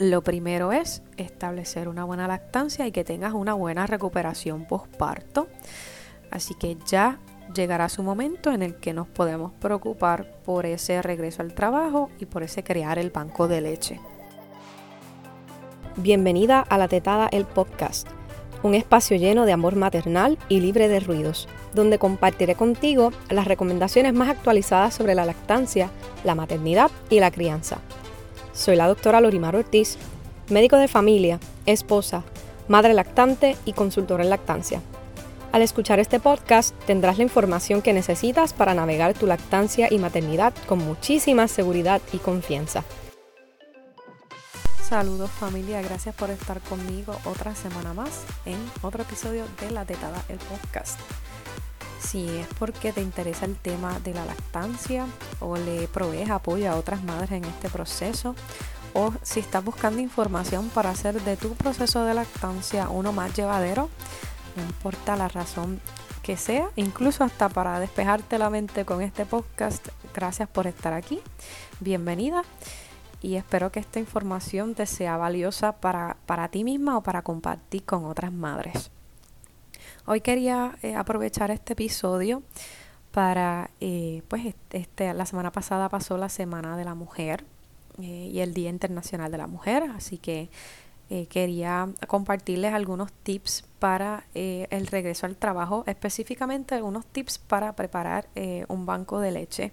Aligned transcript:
Lo 0.00 0.22
primero 0.22 0.72
es 0.72 1.02
establecer 1.18 1.86
una 1.86 2.04
buena 2.04 2.26
lactancia 2.26 2.86
y 2.86 2.90
que 2.90 3.04
tengas 3.04 3.34
una 3.34 3.52
buena 3.52 3.86
recuperación 3.86 4.64
postparto. 4.64 5.46
Así 6.30 6.54
que 6.54 6.78
ya 6.86 7.18
llegará 7.54 7.90
su 7.90 8.02
momento 8.02 8.50
en 8.50 8.62
el 8.62 8.76
que 8.76 8.94
nos 8.94 9.08
podemos 9.08 9.52
preocupar 9.52 10.40
por 10.42 10.64
ese 10.64 11.02
regreso 11.02 11.42
al 11.42 11.52
trabajo 11.52 12.08
y 12.18 12.24
por 12.24 12.42
ese 12.42 12.64
crear 12.64 12.98
el 12.98 13.10
banco 13.10 13.46
de 13.46 13.60
leche. 13.60 14.00
Bienvenida 15.96 16.60
a 16.60 16.78
La 16.78 16.88
Tetada, 16.88 17.28
el 17.30 17.44
podcast, 17.44 18.08
un 18.62 18.74
espacio 18.74 19.18
lleno 19.18 19.44
de 19.44 19.52
amor 19.52 19.76
maternal 19.76 20.38
y 20.48 20.60
libre 20.60 20.88
de 20.88 21.00
ruidos, 21.00 21.46
donde 21.74 21.98
compartiré 21.98 22.54
contigo 22.54 23.12
las 23.28 23.46
recomendaciones 23.46 24.14
más 24.14 24.30
actualizadas 24.30 24.94
sobre 24.94 25.14
la 25.14 25.26
lactancia, 25.26 25.90
la 26.24 26.34
maternidad 26.34 26.90
y 27.10 27.20
la 27.20 27.30
crianza. 27.30 27.82
Soy 28.52 28.76
la 28.76 28.88
doctora 28.88 29.20
Lorimar 29.20 29.56
Ortiz, 29.56 29.96
médico 30.50 30.76
de 30.76 30.88
familia, 30.88 31.38
esposa, 31.66 32.24
madre 32.68 32.94
lactante 32.94 33.56
y 33.64 33.72
consultora 33.72 34.24
en 34.24 34.30
lactancia. 34.30 34.80
Al 35.52 35.62
escuchar 35.62 35.98
este 35.98 36.20
podcast 36.20 36.74
tendrás 36.86 37.18
la 37.18 37.24
información 37.24 37.82
que 37.82 37.92
necesitas 37.92 38.52
para 38.52 38.74
navegar 38.74 39.14
tu 39.14 39.26
lactancia 39.26 39.88
y 39.90 39.98
maternidad 39.98 40.54
con 40.66 40.78
muchísima 40.78 41.48
seguridad 41.48 42.00
y 42.12 42.18
confianza. 42.18 42.84
Saludos 44.82 45.30
familia, 45.30 45.82
gracias 45.82 46.14
por 46.16 46.30
estar 46.30 46.60
conmigo 46.62 47.16
otra 47.24 47.54
semana 47.54 47.94
más 47.94 48.24
en 48.44 48.58
otro 48.82 49.02
episodio 49.02 49.44
de 49.60 49.70
La 49.70 49.84
Tetada, 49.84 50.22
el 50.28 50.38
podcast. 50.38 50.98
Si 52.00 52.26
es 52.28 52.46
porque 52.58 52.92
te 52.92 53.02
interesa 53.02 53.44
el 53.44 53.56
tema 53.56 53.98
de 54.00 54.14
la 54.14 54.24
lactancia 54.24 55.06
o 55.38 55.56
le 55.56 55.86
provees 55.88 56.30
apoyo 56.30 56.70
a 56.70 56.76
otras 56.76 57.04
madres 57.04 57.30
en 57.32 57.44
este 57.44 57.68
proceso 57.68 58.34
o 58.94 59.12
si 59.22 59.40
estás 59.40 59.64
buscando 59.64 60.00
información 60.00 60.68
para 60.70 60.90
hacer 60.90 61.20
de 61.22 61.36
tu 61.36 61.54
proceso 61.54 62.04
de 62.04 62.14
lactancia 62.14 62.88
uno 62.88 63.12
más 63.12 63.34
llevadero, 63.34 63.88
no 64.56 64.62
importa 64.62 65.16
la 65.16 65.28
razón 65.28 65.80
que 66.22 66.36
sea, 66.36 66.70
incluso 66.76 67.24
hasta 67.24 67.48
para 67.48 67.78
despejarte 67.80 68.38
la 68.38 68.50
mente 68.50 68.84
con 68.84 69.00
este 69.02 69.26
podcast. 69.26 69.88
Gracias 70.14 70.48
por 70.48 70.66
estar 70.66 70.92
aquí, 70.92 71.20
bienvenida 71.80 72.42
y 73.22 73.36
espero 73.36 73.70
que 73.70 73.80
esta 73.80 74.00
información 74.00 74.74
te 74.74 74.86
sea 74.86 75.16
valiosa 75.16 75.72
para, 75.72 76.16
para 76.26 76.48
ti 76.48 76.64
misma 76.64 76.96
o 76.96 77.02
para 77.02 77.22
compartir 77.22 77.84
con 77.84 78.04
otras 78.04 78.32
madres. 78.32 78.90
Hoy 80.12 80.22
quería 80.22 80.76
eh, 80.82 80.96
aprovechar 80.96 81.52
este 81.52 81.74
episodio 81.74 82.42
para, 83.12 83.70
eh, 83.80 84.22
pues 84.26 84.56
este, 84.72 85.14
la 85.14 85.24
semana 85.24 85.52
pasada 85.52 85.88
pasó 85.88 86.18
la 86.18 86.28
Semana 86.28 86.76
de 86.76 86.84
la 86.84 86.96
Mujer 86.96 87.44
eh, 88.02 88.28
y 88.32 88.40
el 88.40 88.52
Día 88.52 88.70
Internacional 88.70 89.30
de 89.30 89.38
la 89.38 89.46
Mujer, 89.46 89.84
así 89.94 90.18
que 90.18 90.50
quería 91.28 91.88
compartirles 92.08 92.72
algunos 92.72 93.12
tips 93.12 93.64
para 93.78 94.24
el 94.34 94.86
regreso 94.86 95.26
al 95.26 95.36
trabajo, 95.36 95.82
específicamente 95.88 96.76
algunos 96.76 97.04
tips 97.04 97.38
para 97.38 97.74
preparar 97.74 98.28
un 98.68 98.86
banco 98.86 99.18
de 99.18 99.32
leche, 99.32 99.72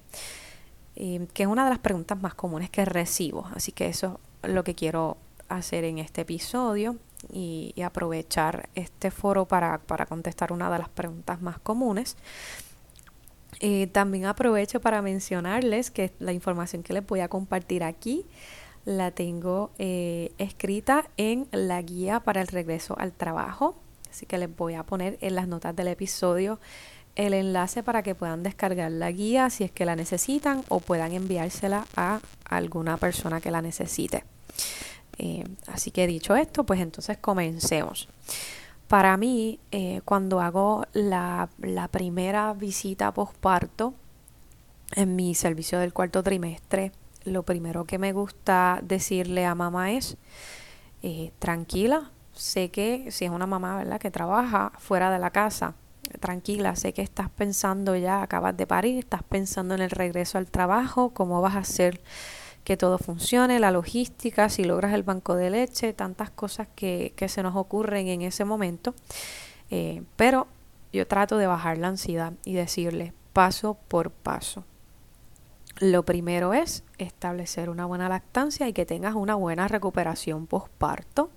que 0.96 1.44
es 1.44 1.48
una 1.48 1.64
de 1.66 1.70
las 1.70 1.78
preguntas 1.78 2.20
más 2.20 2.34
comunes 2.34 2.72
que 2.72 2.86
recibo. 2.86 3.46
Así 3.54 3.72
que 3.72 3.86
eso 3.86 4.20
es 4.42 4.50
lo 4.50 4.64
que 4.64 4.74
quiero 4.74 5.18
hacer 5.48 5.84
en 5.84 6.00
este 6.00 6.22
episodio 6.22 6.98
y, 7.32 7.74
aprovechar 7.84 8.70
este 8.76 9.12
foro 9.12 9.46
para, 9.46 9.78
para, 9.80 10.06
contestar 10.06 10.52
una 10.52 10.70
de 10.72 10.80
las 10.80 10.90
preguntas 10.90 11.42
más 11.42 11.60
comunes. 11.60 12.18
también 13.92 14.26
aprovecho 14.26 14.80
para 14.80 15.02
mencionarles 15.02 15.90
que 15.90 16.12
la 16.20 16.34
información 16.34 16.84
que 16.84 16.94
les 16.94 17.06
voy 17.06 17.22
a 17.22 17.28
compartir 17.28 17.84
aquí 17.84 18.26
la 18.88 19.12
tengo 19.12 19.72
eh, 19.80 20.32
escrita 20.38 21.10
en 21.18 21.50
la 21.52 21.82
guía 21.82 22.22
para 22.22 22.40
el 22.40 22.48
regreso 22.48 22.96
al 22.98 23.12
trabajo. 23.12 23.76
Así 24.10 24.26
que 24.26 24.38
les 24.38 24.56
voy 24.56 24.76
a 24.76 24.84
poner 24.84 25.18
en 25.20 25.36
las 25.36 25.50
notas 25.50 25.76
del 25.76 25.90
episodio 25.90 26.58
el 27.18 27.34
enlace 27.34 27.84
para 27.84 28.02
que 28.02 28.16
puedan 28.16 28.44
descargar 28.44 28.90
la 28.94 29.12
guía 29.12 29.50
si 29.50 29.66
es 29.66 29.72
que 29.72 29.84
la 29.84 29.98
necesitan 29.98 30.64
o 30.70 30.80
puedan 30.80 31.12
enviársela 31.12 31.86
a 31.98 32.22
alguna 32.46 32.96
persona 32.96 33.42
que 33.42 33.52
la 33.52 33.62
necesite. 33.62 34.24
Eh, 35.18 35.44
así 35.68 35.92
que 35.92 36.08
dicho 36.08 36.36
esto, 36.36 36.64
pues 36.64 36.80
entonces 36.80 37.18
comencemos. 37.18 38.08
Para 38.88 39.18
mí, 39.18 39.60
eh, 39.72 40.02
cuando 40.06 40.40
hago 40.40 40.86
la, 40.94 41.50
primera 41.92 42.54
visita 42.54 43.14
posparto 43.14 43.94
en 44.96 45.16
mi 45.16 45.36
servicio 45.36 45.80
del 45.80 45.94
cuarto 45.94 46.24
trimestre, 46.24 46.92
lo 47.26 47.44
primero 47.44 47.84
que 47.84 47.98
me 47.98 48.14
gusta 48.14 48.80
decirle 48.82 49.46
a 49.46 49.56
mamá 49.56 49.92
es, 49.92 50.16
eh, 51.04 51.32
tranquila, 51.40 52.12
sé 52.34 52.70
que 52.70 53.12
si 53.12 53.26
es 53.26 53.32
una 53.32 53.48
mamá, 53.48 53.76
¿verdad?, 53.78 54.00
que 54.00 54.12
trabaja 54.12 54.72
fuera 54.78 55.12
de 55.12 55.20
la 55.20 55.32
casa, 55.32 55.74
tranquila, 56.22 56.76
sé 56.78 56.94
que 56.94 57.02
estás 57.02 57.30
pensando 57.30 57.96
ya, 57.98 58.22
acabas 58.22 58.56
de 58.56 58.66
parir, 58.68 59.00
estás 59.00 59.24
pensando 59.24 59.76
en 59.76 59.82
el 59.82 59.90
regreso 59.90 60.38
al 60.38 60.48
trabajo, 60.48 61.10
cómo 61.10 61.42
vas 61.42 61.56
a 61.56 61.60
hacer 61.60 62.02
que 62.68 62.76
todo 62.76 62.98
funcione, 62.98 63.62
la 63.62 63.72
logística, 63.72 64.50
si 64.50 64.66
logras 64.66 64.94
el 64.94 65.04
banco 65.04 65.38
de 65.38 65.50
leche, 65.50 65.94
tantas 65.94 66.30
cosas 66.30 66.68
que, 66.76 67.14
que 67.16 67.30
se 67.30 67.42
nos 67.42 67.56
ocurren 67.56 68.10
en 68.10 68.24
ese 68.24 68.44
momento. 68.44 68.94
Eh, 69.72 70.04
pero 70.18 70.48
yo 70.92 71.08
trato 71.08 71.38
de 71.38 71.48
bajar 71.48 71.78
la 71.78 71.88
ansiedad 71.88 72.34
y 72.44 72.56
decirle 72.56 73.14
paso 73.32 73.78
por 73.88 74.12
paso. 74.12 74.66
Lo 75.80 76.04
primero 76.04 76.54
es 76.54 76.84
establecer 76.98 77.70
una 77.70 77.86
buena 77.86 78.10
lactancia 78.10 78.68
y 78.68 78.74
que 78.74 78.86
tengas 78.86 79.16
una 79.16 79.36
buena 79.36 79.70
recuperación 79.70 80.46
postparto. 80.46 81.30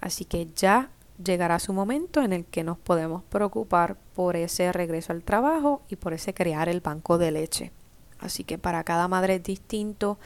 Así 0.00 0.24
que 0.24 0.48
ya 0.56 0.88
llegará 1.22 1.58
su 1.58 1.74
momento 1.74 2.22
en 2.22 2.32
el 2.32 2.46
que 2.46 2.64
nos 2.64 2.78
podemos 2.78 3.22
preocupar 3.24 3.98
por 4.14 4.36
ese 4.36 4.72
regreso 4.72 5.12
al 5.12 5.22
trabajo 5.22 5.82
y 5.90 5.96
por 5.96 6.14
ese 6.14 6.32
crear 6.32 6.70
el 6.70 6.80
banco 6.80 7.18
de 7.18 7.30
leche. 7.30 7.72
Así 8.18 8.44
que 8.44 8.58
para 8.58 8.84
cada 8.84 9.08
madre 9.08 9.36
es 9.36 9.42
distinto 9.42 10.18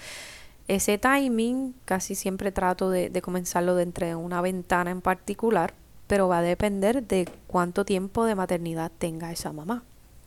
ese 0.69 0.99
timing. 0.99 1.75
Casi 1.85 2.15
siempre 2.15 2.53
trato 2.53 2.91
de, 2.91 3.11
de 3.11 3.23
comenzarlo 3.23 3.75
dentro 3.75 4.07
de 4.07 4.15
una 4.15 4.41
ventana 4.41 4.91
en 4.91 5.01
particular, 5.01 5.75
pero 6.07 6.29
va 6.29 6.39
a 6.39 6.43
depender 6.43 7.07
de 7.07 7.29
cuánto 7.47 7.85
tiempo 7.85 8.25
de 8.25 8.35
maternidad 8.35 8.91
tenga 8.99 9.33
esa 9.33 9.53
mamá. 9.53 9.83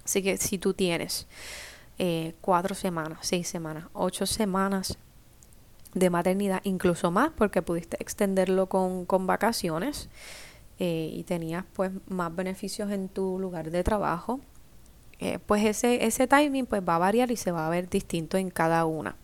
Así 0.06 0.22
que 0.22 0.38
si 0.38 0.58
tú 0.58 0.74
tienes 0.74 1.28
eh, 2.00 2.34
cuatro 2.42 2.76
semanas, 2.76 3.20
seis 3.22 3.48
semanas, 3.48 3.86
ocho 3.94 4.26
semanas 4.26 4.98
de 5.94 6.10
maternidad, 6.10 6.62
incluso 6.64 7.12
más 7.12 7.30
porque 7.36 7.62
pudiste 7.62 7.98
extenderlo 8.00 8.68
con, 8.68 9.06
con 9.06 9.28
vacaciones 9.28 10.10
eh, 10.80 11.12
y 11.14 11.24
tenías 11.24 11.66
pues 11.74 11.92
más 12.08 12.36
beneficios 12.36 12.92
en 12.92 13.10
tu 13.10 13.40
lugar 13.40 13.70
de 13.70 13.84
trabajo, 13.84 14.40
pues 15.46 15.66
ese, 15.66 16.06
ese 16.06 16.28
timing 16.28 16.66
pues 16.66 16.82
va 16.88 16.96
a 16.96 17.00
variar 17.00 17.32
y 17.32 17.36
se 17.36 17.52
va 17.52 17.68
a 17.68 17.70
ver 17.70 17.90
distinto 17.90 18.38
en 18.38 18.50
cada 18.50 18.86
una. 18.86 19.16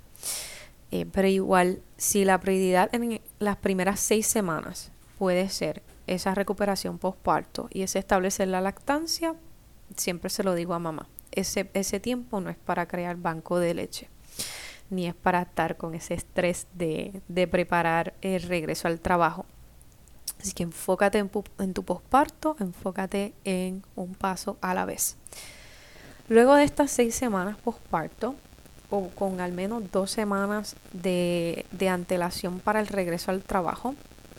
Eh, 0.92 1.06
pero 1.12 1.28
igual, 1.28 1.82
si 1.98 2.26
la 2.26 2.40
prioridad 2.40 2.94
en 2.94 3.22
las 3.40 3.58
primeras 3.58 4.00
seis 4.00 4.26
semanas 4.26 4.92
puede 5.18 5.50
ser 5.50 5.84
esa 6.08 6.34
recuperación 6.34 6.98
postparto 6.98 7.68
y 7.72 7.84
ese 7.84 8.00
establecer 8.00 8.48
la 8.48 8.62
lactancia, 8.62 9.36
siempre 9.96 10.30
se 10.30 10.44
lo 10.44 10.56
digo 10.56 10.74
a 10.74 10.80
mamá 10.80 11.08
ese, 11.32 11.70
ese 11.74 12.00
tiempo 12.00 12.42
no 12.42 12.50
es 12.50 12.58
para 12.58 12.88
crear 12.88 13.18
banco 13.18 13.60
de 13.60 13.74
leche, 13.74 14.10
ni 14.90 15.08
es 15.08 15.16
para 15.16 15.42
estar 15.42 15.78
con 15.78 15.96
ese 15.96 16.14
estrés 16.14 16.68
de, 16.74 17.22
de 17.28 17.48
preparar 17.48 18.14
el 18.22 18.42
regreso 18.44 18.88
al 18.88 19.00
trabajo. 19.00 19.46
Así 20.40 20.54
que 20.54 20.64
enfócate 20.64 21.18
en, 21.18 21.30
en 21.60 21.74
tu 21.74 21.84
posparto, 21.84 22.56
enfócate 22.60 23.34
en 23.44 23.84
un 23.96 24.16
paso 24.16 24.58
a 24.62 24.74
la 24.74 24.86
vez. 24.86 25.18
Luego 26.30 26.54
de 26.54 26.64
estas 26.64 26.92
seis 26.92 27.16
semanas 27.16 27.58
posparto, 27.58 28.36
o 28.92 29.08
con 29.10 29.42
al 29.42 29.52
menos 29.52 29.92
dos 29.92 30.12
semanas 30.12 30.76
de, 30.94 31.66
de, 31.72 31.90
antelación 31.90 32.60
para 32.60 32.80
el 32.80 32.86
regreso 32.86 33.32
al 33.32 33.42
trabajo, 33.42 33.96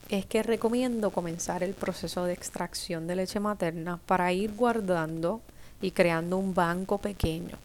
es 0.08 0.24
que 0.24 0.44
recomiendo 0.44 1.10
comenzar 1.10 1.64
el 1.64 1.74
proceso 1.74 2.24
de 2.24 2.32
extracción 2.32 3.08
de 3.08 3.16
leche 3.16 3.40
materna 3.40 3.98
para 4.06 4.32
ir 4.32 4.54
guardando 4.54 5.40
y 5.82 5.90
creando 5.90 6.38
un 6.38 6.54
banco 6.54 6.98
pequeño. 6.98 7.58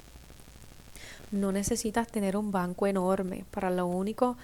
No 1.29 1.51
necesitas 1.51 2.07
tener 2.07 2.35
un 2.35 2.51
banco 2.51 2.87
enorme. 2.87 3.45
Para 3.51 3.69
lo 3.69 3.85
único, 3.85 4.37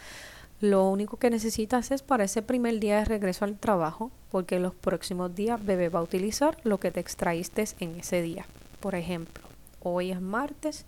lo 0.59 0.87
único 0.89 1.17
que 1.17 1.31
necesitas 1.31 1.89
es 1.89 2.03
para 2.03 2.25
ese 2.25 2.43
primer 2.43 2.79
día 2.79 2.99
de 2.99 3.05
regreso 3.05 3.45
al 3.45 3.57
trabajo, 3.57 4.11
porque 4.29 4.59
los 4.59 4.75
próximos 4.75 5.33
días 5.33 5.63
bebé 5.65 5.89
va 5.89 6.01
a 6.01 6.03
utilizar 6.03 6.55
lo 6.63 6.79
que 6.79 6.91
te 6.91 6.99
extraíste 6.99 7.65
en 7.79 7.99
ese 7.99 8.21
día. 8.21 8.45
Por 8.79 8.93
ejemplo, 8.93 9.50
hoy 9.83 10.11
es 10.11 10.21
martes, 10.21 10.85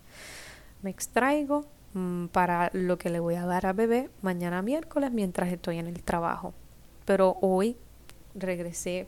me 0.82 0.90
extraigo 0.90 1.66
mmm, 1.94 2.26
para 2.26 2.70
lo 2.72 2.98
que 2.98 3.10
le 3.10 3.20
voy 3.20 3.34
a 3.34 3.46
dar 3.46 3.66
a 3.66 3.72
bebé 3.72 4.10
mañana 4.22 4.62
miércoles 4.62 5.10
mientras 5.12 5.52
estoy 5.52 5.78
en 5.78 5.86
el 5.86 6.02
trabajo. 6.02 6.54
Pero 7.04 7.36
hoy 7.40 7.76
regresé 8.34 9.06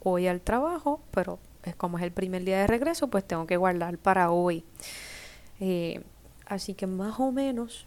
hoy 0.00 0.26
al 0.26 0.40
trabajo, 0.40 1.00
pero 1.10 1.38
es 1.64 1.74
como 1.76 1.98
es 1.98 2.04
el 2.04 2.12
primer 2.12 2.44
día 2.44 2.58
de 2.60 2.66
regreso, 2.66 3.08
pues 3.08 3.24
tengo 3.24 3.46
que 3.46 3.56
guardar 3.56 3.98
para 3.98 4.30
hoy. 4.30 4.64
Eh, 5.60 6.02
así 6.46 6.74
que 6.74 6.86
más 6.86 7.18
o 7.20 7.32
menos 7.32 7.86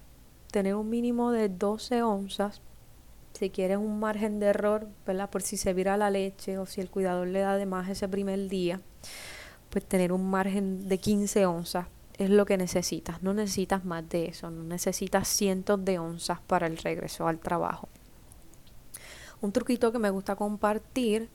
tener 0.52 0.76
un 0.76 0.90
mínimo 0.90 1.32
de 1.32 1.50
12 1.50 2.04
onzas 2.04 2.62
si 3.34 3.50
quieres 3.50 3.78
un 3.78 4.00
margen 4.00 4.40
de 4.40 4.48
error, 4.48 4.88
¿verdad? 5.06 5.30
Por 5.30 5.42
si 5.42 5.58
se 5.58 5.74
vira 5.74 5.98
la 5.98 6.10
leche 6.10 6.58
o 6.58 6.66
si 6.66 6.82
el 6.82 6.90
cuidador 6.90 7.28
le 7.28 7.40
da 7.40 7.56
de 7.56 7.66
más 7.66 7.90
ese 7.90 8.08
primer 8.08 8.50
día, 8.50 8.82
pues 9.72 9.86
tener 9.86 10.12
un 10.12 10.30
margen 10.30 10.88
de 10.88 11.00
15 11.00 11.46
onzas 11.48 11.88
es 12.18 12.30
lo 12.30 12.46
que 12.46 12.58
necesitas. 12.58 13.24
No 13.24 13.34
necesitas 13.34 13.84
más 13.86 14.08
de 14.10 14.26
eso, 14.26 14.52
no 14.52 14.64
necesitas 14.64 15.28
cientos 15.28 15.84
de 15.84 15.98
onzas 15.98 16.40
para 16.42 16.68
el 16.68 16.78
regreso 16.78 17.28
al 17.28 17.40
trabajo. 17.40 17.90
Un 19.42 19.52
truquito 19.52 19.92
que 19.92 19.98
me 19.98 20.12
gusta 20.12 20.36
compartir 20.36 21.30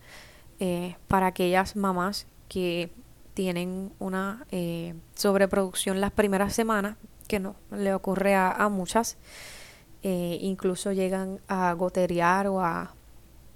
eh, 0.61 0.97
para 1.09 1.27
aquellas 1.27 1.75
mamás 1.75 2.27
que 2.49 2.93
tienen 3.35 3.93
una 3.99 4.47
eh, 4.53 4.95
sobreproducción 5.15 6.01
las 6.01 6.13
primeras 6.13 6.53
semanas, 6.53 6.97
que 7.27 7.41
no 7.41 7.57
le 7.73 7.93
ocurre 7.93 8.37
a, 8.37 8.69
muchas, 8.69 9.17
eh, 10.03 10.39
incluso 10.41 10.93
llegan 10.93 11.41
a 11.49 11.73
goterear 11.73 12.47
o 12.47 12.61
a, 12.61 12.95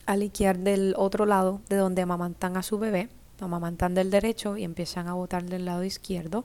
a 0.06 0.16
liquear 0.16 0.58
del 0.58 0.94
otro 0.96 1.26
lado 1.26 1.60
de 1.68 1.76
donde 1.76 2.02
amamantan 2.02 2.56
a 2.56 2.62
su 2.64 2.80
bebé, 2.80 3.08
amamantan 3.44 3.94
del 3.94 4.10
derecho 4.10 4.56
y 4.56 4.64
empiezan 4.64 5.08
a 5.08 5.14
botar 5.14 5.44
del 5.44 5.64
lado 5.64 5.84
izquierdo, 5.84 6.44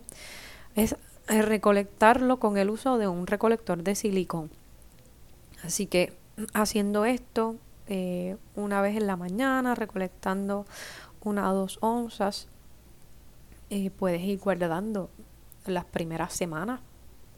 es 0.76 0.96
recolectarlo 1.28 2.40
con 2.40 2.58
el 2.58 2.70
uso 2.70 2.98
de 2.98 3.08
un 3.08 3.28
recolector 3.28 3.84
de 3.84 3.96
silicón. 3.96 4.50
Así 5.64 5.88
que 5.88 6.14
haciendo 6.54 7.06
esto 7.06 7.56
eh, 7.88 8.38
una 8.56 8.82
vez 8.82 8.98
en 8.98 9.08
la 9.08 9.16
mañana, 9.16 9.76
recolectando 9.76 10.66
una 11.24 11.52
o 11.52 11.56
dos 11.56 11.78
onzas, 11.82 12.48
eh, 13.70 13.90
puedes 13.90 14.22
ir 14.22 14.40
guardando 14.40 15.10
las 15.66 15.86
primeras 15.86 16.34
semanas 16.34 16.82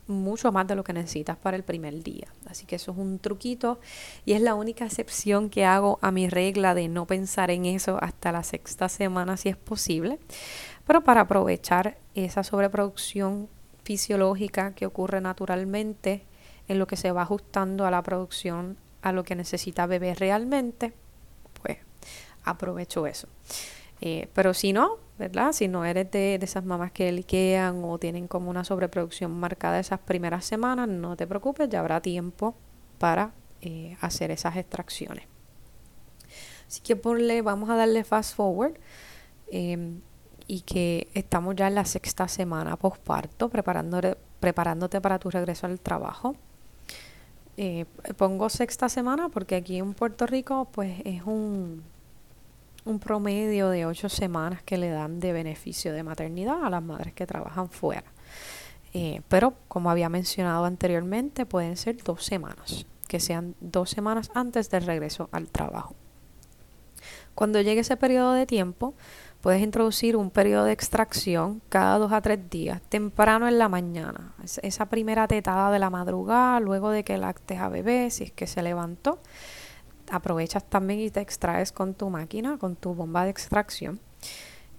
mucho 0.08 0.52
más 0.52 0.68
de 0.68 0.76
lo 0.76 0.84
que 0.84 0.94
necesitas 0.94 1.38
para 1.38 1.58
el 1.58 1.64
primer 1.64 2.04
día. 2.04 2.28
Así 2.46 2.66
que 2.66 2.78
eso 2.78 2.92
es 2.92 2.98
un 2.98 3.20
truquito 3.20 3.80
y 4.26 4.34
es 4.34 4.42
la 4.42 4.56
única 4.56 4.86
excepción 4.86 5.50
que 5.50 5.66
hago 5.66 6.00
a 6.02 6.12
mi 6.12 6.30
regla 6.30 6.74
de 6.74 6.88
no 6.88 7.06
pensar 7.06 7.52
en 7.52 7.66
eso 7.66 7.98
hasta 8.02 8.32
la 8.32 8.44
sexta 8.44 8.90
semana 8.90 9.38
si 9.38 9.50
es 9.50 9.58
posible. 9.58 10.20
Pero 10.86 11.02
para 11.04 11.22
aprovechar 11.22 11.98
esa 12.16 12.44
sobreproducción 12.44 13.50
fisiológica 13.84 14.74
que 14.74 14.86
ocurre 14.86 15.22
naturalmente 15.22 16.26
en 16.68 16.80
lo 16.80 16.88
que 16.88 16.98
se 16.98 17.12
va 17.12 17.22
ajustando 17.22 17.86
a 17.86 17.92
la 17.92 18.02
producción 18.04 18.78
a 19.02 19.12
lo 19.12 19.24
que 19.24 19.36
necesita 19.36 19.86
beber 19.86 20.20
realmente, 20.20 20.94
pues 21.62 21.78
aprovecho 22.44 23.08
eso. 23.08 23.28
Eh, 24.02 24.28
pero 24.34 24.54
si 24.54 24.74
no, 24.74 24.98
¿verdad? 25.18 25.52
Si 25.52 25.68
no 25.68 25.86
eres 25.86 26.12
de, 26.12 26.36
esas 26.36 26.64
mamás 26.64 26.92
que 26.92 27.12
liquean 27.12 27.84
o 27.84 27.98
tienen 27.98 28.28
como 28.28 28.50
una 28.50 28.64
sobreproducción 28.64 29.32
marcada 29.32 29.80
esas 29.80 30.00
primeras 30.00 30.46
semanas, 30.46 30.88
no 30.88 31.16
te 31.16 31.26
preocupes, 31.26 31.70
ya 31.70 31.80
habrá 31.80 32.02
tiempo 32.02 32.56
para 33.00 33.32
eh, 33.62 33.98
hacer 34.02 34.32
esas 34.32 34.56
extracciones. 34.56 35.26
Así 36.68 36.82
que 36.82 36.96
ponle, 36.96 37.42
vamos 37.42 37.70
a 37.70 37.76
darle 37.76 38.04
fast 38.04 38.36
forward 38.36 38.74
em, 39.52 40.02
y 40.48 40.62
que 40.62 41.08
estamos 41.14 41.56
ya 41.56 41.68
en 41.68 41.76
la 41.76 41.86
sexta 41.86 42.28
semana 42.28 42.78
preparándote, 42.78 44.18
preparándote 44.40 45.02
para 45.02 45.18
tu 45.20 45.30
regreso 45.30 45.66
al 45.66 45.80
trabajo. 45.80 46.36
Eh, 47.56 47.86
pongo 48.18 48.50
sexta 48.50 48.88
semana 48.88 49.30
porque 49.30 49.56
aquí 49.56 49.78
en 49.78 49.96
Puerto 49.96 50.28
Rico 50.28 50.68
pues 50.72 51.02
es 51.06 51.24
un 51.24 51.84
un 52.88 53.00
promedio 53.00 53.70
de 53.70 53.86
ocho 53.86 54.10
semanas 54.10 54.64
que 54.64 54.78
le 54.78 54.90
dan 54.90 55.20
de 55.20 55.34
beneficio 55.34 55.94
de 55.94 56.04
maternidad 56.04 56.64
a 56.64 56.70
las 56.70 56.82
madres 56.82 57.14
que 57.14 57.28
trabajan 57.28 57.70
fuera. 57.70 58.06
Eh, 58.94 59.22
pero 59.28 59.54
como 59.68 59.92
había 59.92 60.10
mencionado 60.10 60.66
anteriormente, 60.66 61.46
pueden 61.46 61.78
ser 61.78 62.02
dos 62.04 62.24
semanas, 62.24 62.86
que 63.08 63.20
sean 63.20 63.56
dos 63.60 63.90
semanas 63.90 64.32
antes 64.34 64.70
del 64.70 64.86
regreso 64.86 65.30
al 65.32 65.50
trabajo. 65.50 65.96
Cuando 67.36 67.62
llegue 67.62 67.82
ese 67.82 67.98
periodo 67.98 68.34
de 68.34 68.48
tiempo, 68.48 68.96
puedes 69.42 69.62
introducir 69.62 70.16
un 70.16 70.32
periodo 70.32 70.66
de 70.66 70.72
extracción 70.72 71.62
cada 71.70 72.00
dos 72.00 72.12
a 72.12 72.22
tres 72.22 72.50
días, 72.50 72.82
temprano 72.90 73.48
en 73.48 73.60
la 73.60 73.70
mañana. 73.70 74.34
esa 74.64 74.88
primera 74.88 75.28
tetada 75.28 75.70
de 75.72 75.80
la 75.80 75.90
madrugada, 75.90 76.60
luego 76.60 76.90
de 76.90 77.04
que 77.04 77.18
lactes 77.18 77.60
a 77.60 77.70
bebé, 77.70 78.10
si 78.10 78.24
es 78.24 78.32
que 78.32 78.48
se 78.48 78.64
levantó 78.64 79.20
aprovechas 80.12 80.64
también 80.64 81.00
y 81.00 81.10
te 81.10 81.22
extraes 81.22 81.72
con 81.72 81.94
tu 81.94 82.10
máquina, 82.10 82.58
con 82.58 82.76
tu 82.76 82.94
bomba 82.94 83.24
de 83.24 83.32
extracción. 83.32 84.00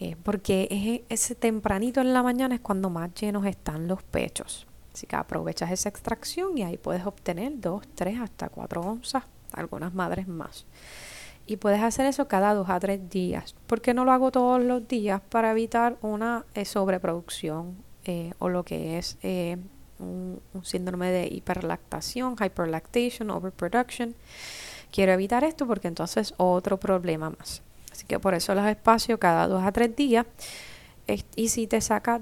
Eh, 0.01 0.17
porque 0.23 1.05
ese 1.09 1.35
tempranito 1.35 2.01
en 2.01 2.13
la 2.13 2.23
mañana 2.23 2.55
es 2.55 2.61
cuando 2.61 2.89
más 2.89 3.13
llenos 3.15 3.45
están 3.47 3.89
los 3.89 4.03
pechos. 4.03 4.67
Así 4.95 5.07
que 5.07 5.17
aprovechas 5.17 5.71
esa 5.71 5.89
extracción 5.89 6.57
y 6.57 6.63
ahí 6.63 6.77
puedes 6.77 7.05
obtener 7.05 7.53
2, 7.61 7.83
3, 7.95 8.21
hasta 8.21 8.49
4 8.49 8.81
onzas, 8.81 9.25
algunas 9.53 9.95
madres 9.95 10.29
más. 10.29 10.67
Y 11.47 11.57
puedes 11.57 11.83
hacer 11.83 12.07
eso 12.07 12.29
cada 12.29 12.55
2 12.55 12.69
a 12.69 12.79
3 12.79 13.11
días. 13.11 13.55
¿Por 13.67 13.81
qué 13.81 13.95
no 13.95 14.05
lo 14.05 14.13
hago 14.13 14.31
todos 14.31 14.63
los 14.63 14.87
días? 14.87 15.21
Para 15.21 15.51
evitar 15.51 15.97
una 16.03 16.45
eh, 16.55 16.65
sobreproducción 16.65 17.77
eh, 18.05 18.35
o 18.39 18.49
lo 18.49 18.65
que 18.65 18.99
es 18.99 19.19
un, 19.99 20.41
un 20.55 20.65
síndrome 20.65 21.11
de 21.11 21.27
hiperlactación, 21.27 22.37
hyperlactation, 22.37 23.31
overproduction 23.31 24.15
Quiero 24.91 25.13
evitar 25.13 25.45
esto 25.45 25.67
porque 25.67 25.89
entonces 25.89 26.35
otro 26.37 26.79
problema 26.79 27.31
más. 27.31 27.63
Así 27.93 28.07
que 28.07 28.19
por 28.19 28.35
eso 28.35 28.55
los 28.55 28.67
espacios 28.67 29.19
cada 29.19 29.47
dos 29.47 29.63
a 29.63 29.73
tres 29.73 29.95
días. 29.95 30.27
Y 31.37 31.49
si 31.49 31.67
te 31.67 31.81
saca 31.81 32.21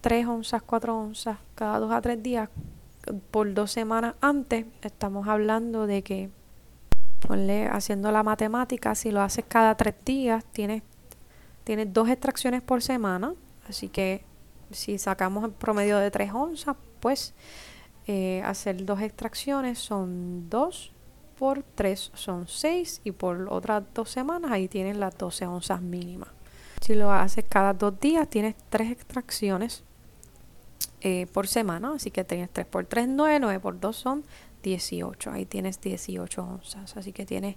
tres 0.00 0.26
onzas, 0.26 0.62
cuatro 0.62 0.96
onzas 0.98 1.38
cada 1.54 1.78
dos 1.78 1.92
a 1.92 2.00
tres 2.00 2.22
días 2.22 2.48
por 3.30 3.52
dos 3.54 3.72
semanas 3.72 4.14
antes, 4.20 4.66
estamos 4.82 5.28
hablando 5.28 5.86
de 5.86 6.02
que, 6.02 6.30
ponle 7.26 7.66
haciendo 7.66 8.12
la 8.12 8.22
matemática, 8.22 8.94
si 8.94 9.10
lo 9.10 9.22
haces 9.22 9.44
cada 9.48 9.76
tres 9.76 9.94
días, 10.04 10.44
tienes, 10.52 10.82
tienes 11.64 11.92
dos 11.92 12.08
extracciones 12.08 12.62
por 12.62 12.82
semana. 12.82 13.34
Así 13.68 13.88
que 13.88 14.24
si 14.70 14.98
sacamos 14.98 15.44
el 15.44 15.52
promedio 15.52 15.98
de 15.98 16.10
tres 16.10 16.32
onzas, 16.32 16.76
pues 17.00 17.34
eh, 18.06 18.42
hacer 18.44 18.84
dos 18.84 19.00
extracciones 19.00 19.78
son 19.78 20.48
dos 20.48 20.92
por 21.38 21.62
3 21.62 22.10
son 22.14 22.48
6 22.48 23.02
y 23.04 23.12
por 23.12 23.48
otras 23.50 23.84
dos 23.94 24.10
semanas 24.10 24.50
ahí 24.50 24.68
tienes 24.68 24.96
las 24.96 25.16
12 25.16 25.46
onzas 25.46 25.80
mínimas. 25.80 26.28
Si 26.80 26.94
lo 26.94 27.12
haces 27.12 27.44
cada 27.48 27.72
dos 27.74 27.98
días 28.00 28.28
tienes 28.28 28.56
3 28.70 28.90
extracciones 28.90 29.84
eh, 31.00 31.26
por 31.32 31.46
semana, 31.46 31.92
así 31.94 32.10
que 32.10 32.24
tienes 32.24 32.50
3 32.50 32.66
por 32.66 32.84
3, 32.86 33.08
9, 33.08 33.38
9 33.40 33.60
por 33.60 33.78
2 33.78 33.96
son 33.96 34.24
18, 34.62 35.30
ahí 35.30 35.46
tienes 35.46 35.80
18 35.80 36.42
onzas, 36.42 36.96
así 36.96 37.12
que 37.12 37.24
tienes 37.24 37.56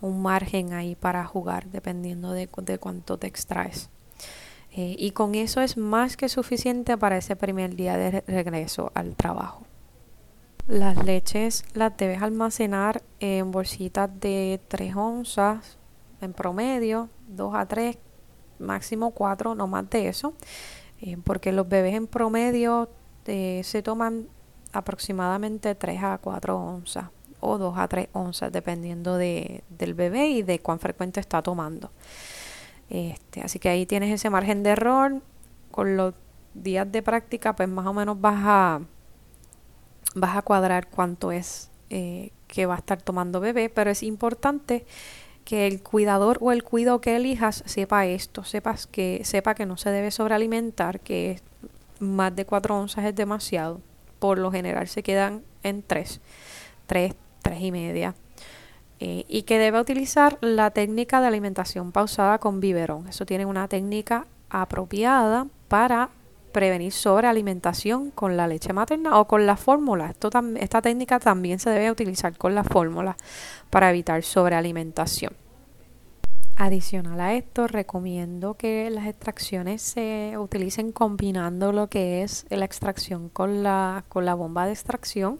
un 0.00 0.22
margen 0.22 0.72
ahí 0.72 0.94
para 0.94 1.24
jugar 1.24 1.66
dependiendo 1.70 2.32
de, 2.32 2.48
de 2.62 2.78
cuánto 2.78 3.18
te 3.18 3.26
extraes. 3.26 3.90
Eh, 4.72 4.94
y 4.98 5.12
con 5.12 5.34
eso 5.34 5.62
es 5.62 5.76
más 5.76 6.16
que 6.16 6.28
suficiente 6.28 6.96
para 6.96 7.16
ese 7.16 7.34
primer 7.34 7.74
día 7.74 7.96
de 7.96 8.20
regreso 8.26 8.92
al 8.94 9.16
trabajo. 9.16 9.66
Las 10.68 11.04
leches 11.04 11.64
las 11.74 11.96
debes 11.96 12.22
almacenar 12.22 13.00
en 13.20 13.52
bolsitas 13.52 14.10
de 14.18 14.60
3 14.66 14.96
onzas 14.96 15.78
en 16.20 16.32
promedio, 16.32 17.08
2 17.28 17.54
a 17.54 17.66
3, 17.66 17.96
máximo 18.58 19.12
4, 19.12 19.54
no 19.54 19.68
más 19.68 19.88
de 19.90 20.08
eso, 20.08 20.34
eh, 21.00 21.18
porque 21.22 21.52
los 21.52 21.68
bebés 21.68 21.94
en 21.94 22.08
promedio 22.08 22.88
eh, 23.26 23.60
se 23.62 23.80
toman 23.80 24.26
aproximadamente 24.72 25.76
3 25.76 26.02
a 26.02 26.18
4 26.18 26.58
onzas 26.58 27.10
o 27.38 27.58
2 27.58 27.78
a 27.78 27.86
3 27.86 28.08
onzas 28.12 28.50
dependiendo 28.50 29.16
de, 29.16 29.62
del 29.68 29.94
bebé 29.94 30.26
y 30.30 30.42
de 30.42 30.58
cuán 30.58 30.80
frecuente 30.80 31.20
está 31.20 31.42
tomando. 31.42 31.92
Este, 32.90 33.40
así 33.40 33.60
que 33.60 33.68
ahí 33.68 33.86
tienes 33.86 34.12
ese 34.12 34.30
margen 34.30 34.64
de 34.64 34.70
error. 34.70 35.22
Con 35.70 35.96
los 35.96 36.14
días 36.54 36.90
de 36.90 37.02
práctica, 37.02 37.54
pues 37.54 37.68
más 37.68 37.86
o 37.86 37.92
menos 37.92 38.20
vas 38.20 38.42
a 38.44 38.80
vas 40.16 40.36
a 40.36 40.42
cuadrar 40.42 40.88
cuánto 40.88 41.30
es 41.30 41.70
eh, 41.90 42.30
que 42.48 42.66
va 42.66 42.74
a 42.74 42.78
estar 42.78 43.00
tomando 43.00 43.38
bebé, 43.38 43.68
pero 43.68 43.90
es 43.90 44.02
importante 44.02 44.86
que 45.44 45.66
el 45.66 45.82
cuidador 45.82 46.38
o 46.40 46.50
el 46.50 46.64
cuido 46.64 47.00
que 47.00 47.14
elijas 47.14 47.62
sepa 47.66 48.06
esto, 48.06 48.42
sepas 48.42 48.86
que, 48.86 49.20
sepa 49.24 49.54
que 49.54 49.66
no 49.66 49.76
se 49.76 49.90
debe 49.90 50.10
sobrealimentar, 50.10 51.00
que 51.00 51.40
más 52.00 52.34
de 52.34 52.46
4 52.46 52.76
onzas 52.76 53.04
es 53.04 53.14
demasiado. 53.14 53.80
Por 54.18 54.38
lo 54.38 54.50
general 54.50 54.88
se 54.88 55.02
quedan 55.02 55.42
en 55.62 55.82
3, 55.82 56.20
3, 56.86 57.14
3 57.42 57.60
y 57.60 57.70
media. 57.70 58.14
Eh, 58.98 59.26
y 59.28 59.42
que 59.42 59.58
debe 59.58 59.78
utilizar 59.78 60.38
la 60.40 60.70
técnica 60.70 61.20
de 61.20 61.26
alimentación 61.26 61.92
pausada 61.92 62.38
con 62.38 62.60
biberón. 62.60 63.06
Eso 63.06 63.26
tiene 63.26 63.44
una 63.44 63.68
técnica 63.68 64.26
apropiada 64.48 65.46
para 65.68 66.08
prevenir 66.56 66.90
sobrealimentación 66.90 68.10
con 68.12 68.38
la 68.38 68.48
leche 68.48 68.72
materna 68.72 69.20
o 69.20 69.26
con 69.26 69.44
la 69.44 69.58
fórmula. 69.58 70.14
Esta 70.58 70.80
técnica 70.80 71.20
también 71.20 71.58
se 71.58 71.68
debe 71.68 71.90
utilizar 71.90 72.38
con 72.38 72.54
la 72.54 72.64
fórmula 72.64 73.18
para 73.68 73.90
evitar 73.90 74.22
sobrealimentación. 74.22 75.34
Adicional 76.56 77.20
a 77.20 77.34
esto, 77.34 77.66
recomiendo 77.66 78.54
que 78.54 78.88
las 78.88 79.06
extracciones 79.06 79.82
se 79.82 80.32
utilicen 80.38 80.92
combinando 80.92 81.72
lo 81.72 81.88
que 81.88 82.22
es 82.22 82.46
la 82.48 82.64
extracción 82.64 83.28
con 83.28 83.62
la, 83.62 84.06
con 84.08 84.24
la 84.24 84.32
bomba 84.32 84.64
de 84.64 84.72
extracción 84.72 85.38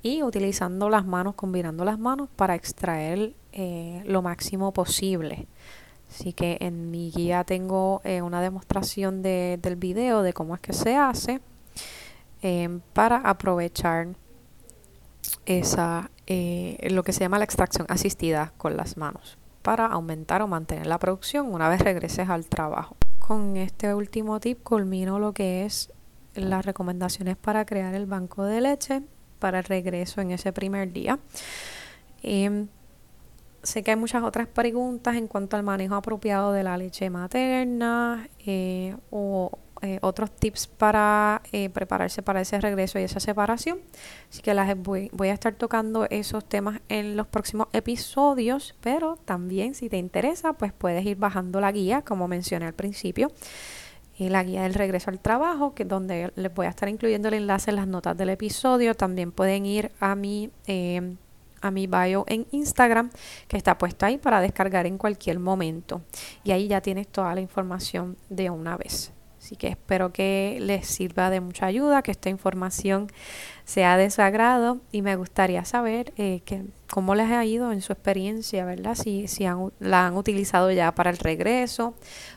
y 0.00 0.22
utilizando 0.22 0.88
las 0.88 1.04
manos, 1.04 1.34
combinando 1.34 1.84
las 1.84 1.98
manos 1.98 2.28
para 2.36 2.54
extraer 2.54 3.34
eh, 3.50 4.04
lo 4.06 4.22
máximo 4.22 4.72
posible. 4.72 5.48
Así 6.12 6.34
que 6.34 6.58
en 6.60 6.90
mi 6.90 7.10
guía 7.10 7.42
tengo 7.44 8.02
eh, 8.04 8.20
una 8.20 8.42
demostración 8.42 9.22
de, 9.22 9.58
del 9.62 9.76
video 9.76 10.22
de 10.22 10.34
cómo 10.34 10.54
es 10.54 10.60
que 10.60 10.74
se 10.74 10.94
hace 10.94 11.40
eh, 12.42 12.80
para 12.92 13.16
aprovechar 13.16 14.08
esa, 15.46 16.10
lo 16.26 17.02
que 17.02 17.12
se 17.14 17.20
llama 17.20 17.38
la 17.38 17.44
extracción 17.44 17.86
asistida 17.88 18.52
con 18.58 18.76
las 18.76 18.98
manos 18.98 19.38
para 19.62 19.86
aumentar 19.86 20.42
o 20.42 20.48
mantener 20.48 20.86
la 20.86 20.98
producción 20.98 21.46
una 21.52 21.70
vez 21.70 21.80
regreses 21.80 22.28
al 22.28 22.46
trabajo. 22.46 22.96
Con 23.18 23.56
este 23.56 23.94
último 23.94 24.38
tip 24.38 24.62
culmino 24.62 25.18
lo 25.18 25.32
que 25.32 25.64
es 25.64 25.90
las 26.34 26.66
recomendaciones 26.66 27.36
para 27.38 27.64
crear 27.64 27.94
el 27.94 28.06
banco 28.06 28.44
de 28.44 28.60
leche 28.60 29.02
para 29.38 29.60
el 29.60 29.64
regreso 29.64 30.20
en 30.20 30.32
ese 30.32 30.52
primer 30.52 30.92
día. 30.92 31.18
Em, 32.22 32.68
sé 33.62 33.82
que 33.82 33.92
hay 33.92 33.96
muchas 33.96 34.22
otras 34.22 34.48
preguntas 34.48 35.16
en 35.16 35.28
cuanto 35.28 35.56
al 35.56 35.62
manejo 35.62 35.94
apropiado 35.94 36.52
de 36.52 36.62
la 36.62 36.76
leche 36.76 37.10
materna 37.10 38.28
eh, 38.44 38.96
o 39.10 39.58
eh, 39.82 39.98
otros 40.02 40.30
tips 40.30 40.68
para 40.68 41.42
eh, 41.50 41.68
prepararse 41.70 42.22
para 42.22 42.40
ese 42.40 42.60
regreso 42.60 42.98
y 42.98 43.02
esa 43.02 43.20
separación. 43.20 43.80
Así 44.30 44.42
que 44.42 44.54
las 44.54 44.76
voy, 44.78 45.10
a 45.28 45.32
estar 45.32 45.54
tocando 45.54 46.06
esos 46.10 46.44
temas 46.44 46.80
en 46.88 47.16
los 47.16 47.26
próximos 47.26 47.68
episodios, 47.72 48.74
pero 48.80 49.16
también 49.24 49.74
si 49.74 49.88
te 49.88 49.96
interesa, 49.96 50.52
pues 50.52 50.72
puedes 50.72 51.04
ir 51.04 51.16
bajando 51.16 51.60
la 51.60 51.72
guía, 51.72 52.02
como 52.02 52.28
mencioné 52.28 52.66
al 52.66 52.74
principio 52.74 53.30
la 54.18 54.44
guía 54.44 54.62
del 54.62 54.74
regreso 54.74 55.10
al 55.10 55.18
trabajo, 55.18 55.74
que 55.74 55.84
donde 55.84 56.32
les 56.36 56.54
voy 56.54 56.66
a 56.66 56.68
estar 56.68 56.88
incluyendo 56.88 57.26
el 57.26 57.34
enlace 57.34 57.70
en 57.70 57.76
las 57.76 57.88
notas 57.88 58.16
del 58.16 58.30
episodio. 58.30 58.94
También 58.94 59.32
pueden 59.32 59.66
ir 59.66 59.90
a 59.98 60.14
mi, 60.14 60.50
a 61.62 61.70
mi 61.70 61.86
bio 61.86 62.24
en 62.28 62.46
Instagram, 62.50 63.10
que 63.48 63.56
está 63.56 63.78
puesto 63.78 64.04
ahí 64.04 64.18
para 64.18 64.40
descargar 64.40 64.86
en 64.86 64.98
cualquier 64.98 65.38
momento. 65.38 66.02
Y 66.44 66.50
ahí 66.50 66.68
ya 66.68 66.80
tienes 66.80 67.08
toda 67.08 67.34
la 67.34 67.40
información 67.40 68.16
de 68.28 68.50
una 68.50 68.76
vez. 68.76 69.12
Así 69.42 69.56
que 69.56 69.66
espero 69.66 70.12
que 70.12 70.58
les 70.60 70.86
sirva 70.86 71.28
de 71.28 71.40
mucha 71.40 71.66
ayuda, 71.66 72.02
que 72.02 72.12
esta 72.12 72.30
información 72.30 73.08
sea 73.64 73.96
de 73.96 74.08
su 74.08 74.22
agrado 74.22 74.78
y 74.92 75.02
me 75.02 75.16
gustaría 75.16 75.64
saber 75.64 76.12
eh, 76.16 76.42
que, 76.44 76.62
cómo 76.88 77.16
les 77.16 77.28
ha 77.28 77.44
ido 77.44 77.72
en 77.72 77.80
su 77.82 77.92
experiencia, 77.92 78.64
¿verdad? 78.64 78.94
Si, 78.94 79.26
si 79.26 79.44
la 79.80 80.06
han 80.06 80.16
utilizado 80.16 80.70
ya 80.70 80.94
para 80.94 81.10
el 81.10 81.18
regreso, 81.18 81.94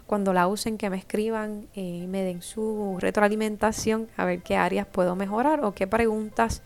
cuando 0.08 0.34
la 0.34 0.48
usen 0.48 0.79
que 0.79 0.89
me 0.89 0.98
escriban 0.98 1.67
y 1.75 2.05
eh, 2.05 2.08
me 2.08 2.24
den 2.24 2.41
su 2.41 2.98
retroalimentación, 3.00 4.08
a 4.17 4.25
ver 4.25 4.41
qué 4.41 4.58
áreas 4.58 4.88
puedo 4.88 5.15
mejorar 5.15 5.63
o 5.63 5.75
qué 5.75 5.86
preguntas 5.86 6.63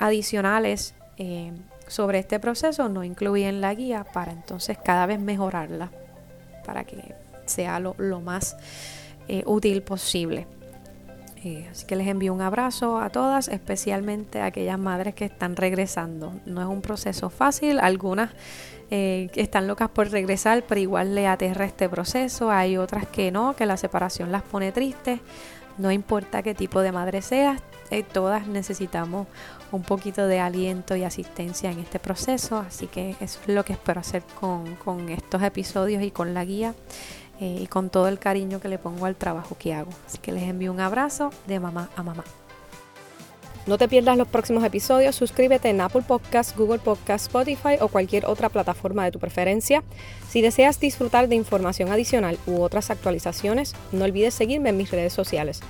adicionales 0.00 0.94
eh, 1.16 1.52
sobre 1.86 2.18
este 2.18 2.40
proceso 2.40 2.88
no 2.88 3.04
incluí 3.04 3.44
en 3.44 3.60
la 3.60 3.74
guía 3.74 4.04
para 4.04 4.32
entonces 4.32 4.78
cada 4.78 5.06
vez 5.06 5.20
mejorarla, 5.20 5.90
para 6.64 6.84
que 6.84 7.14
sea 7.46 7.78
lo, 7.80 7.94
lo 7.98 8.20
más 8.20 8.56
eh, 9.28 9.42
útil 9.46 9.82
posible. 9.82 10.46
Eh, 11.44 11.68
así 11.70 11.86
que 11.86 11.94
les 11.94 12.08
envío 12.08 12.32
un 12.34 12.40
abrazo 12.40 12.98
a 12.98 13.10
todas, 13.10 13.48
especialmente 13.48 14.40
a 14.40 14.46
aquellas 14.46 14.78
madres 14.78 15.14
que 15.14 15.26
están 15.26 15.54
regresando. 15.54 16.32
No 16.44 16.60
es 16.60 16.66
un 16.66 16.80
proceso 16.80 17.30
fácil, 17.30 17.78
algunas 17.78 18.30
eh, 18.90 19.30
están 19.34 19.66
locas 19.68 19.88
por 19.90 20.10
regresar, 20.10 20.64
pero 20.66 20.80
igual 20.80 21.14
le 21.14 21.26
aterra 21.26 21.64
este 21.64 21.88
proceso. 21.88 22.50
Hay 22.50 22.76
otras 22.76 23.06
que 23.06 23.30
no, 23.30 23.54
que 23.54 23.66
la 23.66 23.76
separación 23.76 24.32
las 24.32 24.42
pone 24.42 24.72
tristes. 24.72 25.20
No 25.78 25.92
importa 25.92 26.42
qué 26.42 26.54
tipo 26.54 26.80
de 26.80 26.90
madre 26.90 27.22
seas, 27.22 27.60
todas 28.12 28.46
necesitamos 28.46 29.26
un 29.72 29.82
poquito 29.82 30.26
de 30.26 30.40
aliento 30.40 30.96
y 30.96 31.04
asistencia 31.04 31.70
en 31.70 31.78
este 31.78 31.98
proceso. 31.98 32.58
Así 32.58 32.86
que 32.86 33.16
eso 33.20 33.40
es 33.46 33.48
lo 33.48 33.64
que 33.64 33.72
espero 33.74 34.00
hacer 34.00 34.22
con, 34.40 34.76
con 34.76 35.08
estos 35.08 35.42
episodios 35.42 36.02
y 36.02 36.10
con 36.10 36.34
la 36.34 36.44
guía. 36.44 36.74
Eh, 37.38 37.58
y 37.60 37.66
con 37.66 37.90
todo 37.90 38.08
el 38.08 38.18
cariño 38.18 38.60
que 38.60 38.68
le 38.68 38.78
pongo 38.78 39.04
al 39.04 39.14
trabajo 39.14 39.56
que 39.58 39.74
hago. 39.74 39.90
Así 40.06 40.16
que 40.18 40.32
les 40.32 40.44
envío 40.44 40.72
un 40.72 40.80
abrazo 40.80 41.30
de 41.46 41.60
mamá 41.60 41.90
a 41.94 42.02
mamá. 42.02 42.24
No 43.66 43.78
te 43.78 43.88
pierdas 43.88 44.16
los 44.16 44.28
próximos 44.28 44.62
episodios, 44.64 45.16
suscríbete 45.16 45.68
en 45.68 45.80
Apple 45.80 46.02
Podcasts, 46.06 46.56
Google 46.56 46.78
Podcasts, 46.78 47.26
Spotify 47.26 47.76
o 47.80 47.88
cualquier 47.88 48.24
otra 48.24 48.48
plataforma 48.48 49.04
de 49.04 49.10
tu 49.10 49.18
preferencia. 49.18 49.82
Si 50.28 50.40
deseas 50.40 50.78
disfrutar 50.78 51.28
de 51.28 51.34
información 51.34 51.90
adicional 51.90 52.38
u 52.46 52.62
otras 52.62 52.90
actualizaciones, 52.90 53.74
no 53.90 54.04
olvides 54.04 54.34
seguirme 54.34 54.70
en 54.70 54.76
mis 54.76 54.92
redes 54.92 55.12
sociales. 55.12 55.60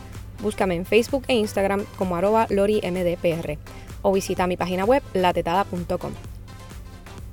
Búscame 0.43 0.75
en 0.75 0.87
Facebook 0.87 1.25
e 1.29 1.35
Instagram 1.35 1.85
como 1.97 2.17
arroba 2.17 2.47
lorimdpr 2.51 3.59
o 4.03 4.13
visita 4.13 4.47
mi 4.47 4.57
página 4.57 4.85
web 4.85 5.03
latetada.com. 5.15 6.13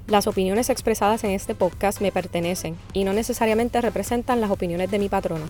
Las 0.07 0.27
opiniones 0.27 0.69
expresadas 0.69 1.24
en 1.24 1.31
este 1.31 1.55
podcast 1.55 2.01
me 2.01 2.12
pertenecen 2.12 2.75
y 2.93 3.03
no 3.03 3.13
necesariamente 3.13 3.79
representan 3.79 4.41
las 4.41 4.51
opiniones 4.51 4.91
de 4.91 5.00
mi 5.00 5.07
patrono. 5.07 5.45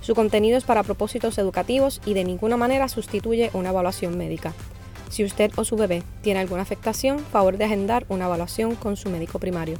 Su 0.00 0.14
contenido 0.14 0.56
es 0.56 0.64
para 0.64 0.82
propósitos 0.82 1.36
educativos 1.38 2.00
y 2.06 2.14
de 2.14 2.24
ninguna 2.24 2.56
manera 2.56 2.88
sustituye 2.88 3.50
una 3.52 3.70
evaluación 3.70 4.16
médica. 4.16 4.54
Si 5.10 5.24
usted 5.24 5.50
o 5.56 5.64
su 5.64 5.76
bebé 5.76 6.02
tiene 6.22 6.40
alguna 6.40 6.62
afectación, 6.62 7.18
favor 7.18 7.58
de 7.58 7.64
agendar 7.64 8.06
una 8.08 8.26
evaluación 8.26 8.74
con 8.76 8.96
su 8.96 9.10
médico 9.10 9.38
primario. 9.38 9.76